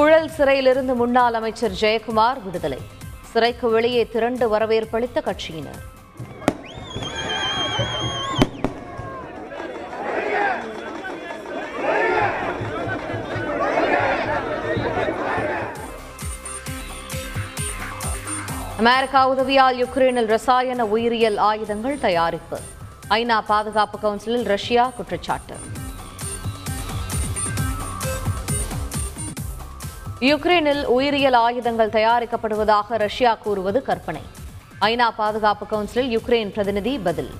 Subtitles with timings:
[0.00, 2.78] புழல் சிறையிலிருந்து முன்னாள் அமைச்சர் ஜெயக்குமார் விடுதலை.
[3.30, 5.80] சிறைக்கு வெளியே திரண்டு வரவேற்பளித்த கட்சியினர்.
[18.78, 22.60] அமெரிக்கா உதவியால் யுக்ரைனில் ரசாயன உயிரியல் ஆயுதங்கள் தயாரிப்பு.
[23.10, 25.69] ஐநா பாதுகாப்பு கவுன்சிலில் ரஷ்யா குற்றச்சாட்டு.
[30.28, 34.22] யுக்ரைனில் உயிரியல் ஆயுதங்கள் தயாரிக்கப்படுவதாக ரஷ்யா கூறுவது கற்பனை.
[34.80, 37.30] ஐநா பாதுகாப்பு கவுன்சிலில் யுக்ரைன் பிரதிநிதி பதில்.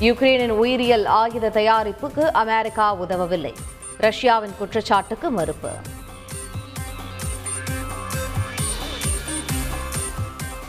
[0.00, 3.54] யுக்ரைனின் உயிரியல் ஆயுத தயாரிப்புக்கு அமெரிக்கா உதவவில்லை.
[3.98, 5.70] ரஷ்யாவின் குற்றச்சாட்டுக்கு மறுப்பு.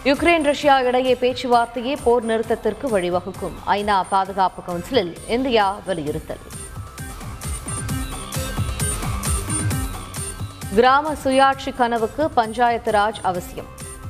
[0.03, 3.57] யுக்ரைன் ரஷ்யா இடையே பேச்சுவார்த்தையே போர் நிறுத்தத்திற்கு வழிவகுக்கும்.
[3.65, 6.45] ஐநா பாதுகாப்பு கவுன்சிலில் இந்தியா வலியுறுத்தல்.
[10.75, 13.65] கிராம சுயாட்சி கனவுக்கு பஞ்சாயத்து ராஜ் அவசியம்.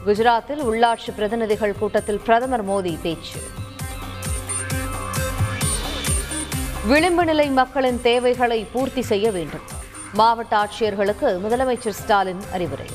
[0.05, 3.39] குஜராத்தில் உள்ளாட்சி பிரதிநிதிகள் கூட்டத்தில் பிரதமர் மோடி பேச்சு.
[6.87, 9.59] விளிம்பு நிலை மக்களின் தேவைகளை பூர்த்தி செய்ய வேண்டும்.
[10.13, 12.85] மாவட்ட ஆட்சியர்களுக்கு முதலமைச்சர் ஸ்டாலின் அறிவுரை.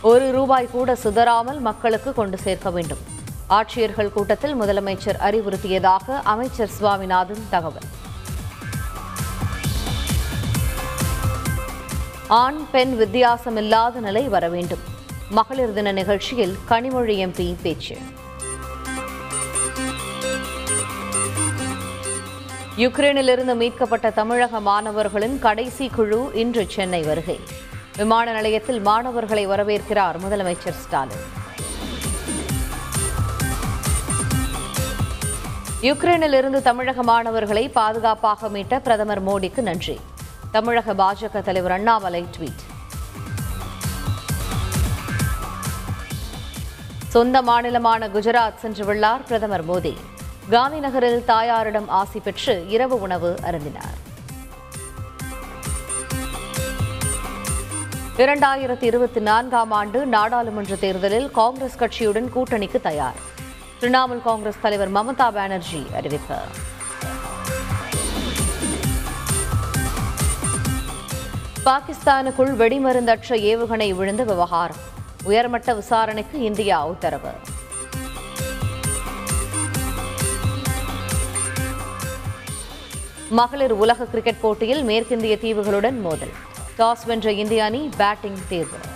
[0.00, 2.98] ஒரு ரூபாய் கூட சிதறாமல் மக்களுக்கு கொண்டு சேர்க்க வேண்டும்.
[3.48, 8.02] ஆட்சியர்கள் கூட்டத்தில் முதலமைச்சர் அறிவுறுத்தியதாக அமைச்சர் சுவாமிநாதன் தகவல்.
[12.28, 14.78] ஆண் பெண் வித்தியாசமில்லாத நிலை வர வேண்டும்.
[15.30, 17.98] மகளிர் தின நிகழ்ச்சியில் கனிமொழி எம்பி பேச்சு.
[22.76, 27.40] யுக்ரைனிலிருந்து மீட்கப்பட்ட தமிழக மாணவர்களின் கடைசி குழு இன்று சென்னை வருகை.
[27.96, 31.24] விமான நிலையத்தில் மாணவர்களை வரவேற்கிறார் முதலமைச்சர் ஸ்டாலின்.
[35.82, 40.00] யுக்ரைனிலிருந்து தமிழக மாணவர்களை பாதுகாப்பாக மீட்ட பிரதமர் மோடிக்கு நன்றி.
[40.54, 42.62] தமிழக பாஜக தலைவர் அண்ணாமலை ட்வீட்.
[47.08, 49.96] சொந்த மாநிலமான குஜராத் சென்றுள்ளார் பிரதமர் மோடி.
[50.50, 53.98] காந்திநகரில் தாயாரிடம் ஆசி பெற்று இரவு உணவு அருந்தினார்.
[58.16, 63.16] இரண்டாயிரத்தி இருபத்தி நான்காம் ஆண்டு நாடாளுமன்ற தேர்தலில் காங்கிரஸ் கட்சியுடன் கூட்டணிக்கு தயார்.
[63.80, 66.36] திரிணாமுல் காங்கிரஸ் தலைவர் மமதா பானர்ஜி அறிவிப்பு.
[71.64, 74.76] பாகிஸ்தானுக்குள் வெடிமருந்தற்ற ஏவுகணை விழுந்த விவகாரம்.
[75.22, 77.28] உயர்மட்ட விசாரணைக்கு இந்தியா உத்தரவு.
[83.30, 86.34] மகளிர் உலக கிரிக்கெட் போட்டியில் மேற்கிந்திய தீவுகளுடன் மோதல்.
[86.78, 88.93] டாஸ் வென்ற இந்திய அணி பேட்டிங் தேர்வு.